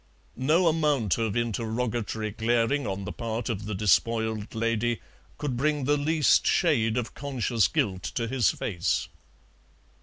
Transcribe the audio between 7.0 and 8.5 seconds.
conscious guilt to his